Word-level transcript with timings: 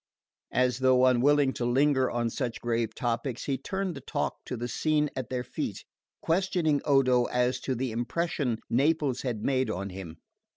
As 0.55 0.79
though 0.79 1.05
unwilling 1.05 1.53
to 1.53 1.63
linger 1.63 2.09
on 2.09 2.31
such 2.31 2.59
grave 2.59 2.95
topics, 2.95 3.43
he 3.43 3.59
turned 3.59 3.93
the 3.93 4.01
talk 4.01 4.37
to 4.47 4.57
the 4.57 4.67
scene 4.67 5.11
at 5.15 5.29
their 5.29 5.43
feet, 5.43 5.85
questioning 6.23 6.81
Odo 6.85 7.25
as 7.25 7.59
to 7.59 7.75
the 7.75 7.91
impression 7.91 8.57
Naples 8.67 9.21
had 9.21 9.43
made 9.43 9.69
on 9.69 9.91
him. 9.91 10.15